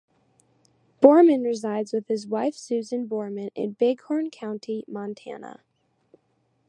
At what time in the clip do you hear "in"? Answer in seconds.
3.53-3.73